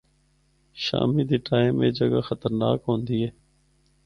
[0.83, 3.29] شامی دے ٹائم اے جگہ خطرناک ہوندی ہے۔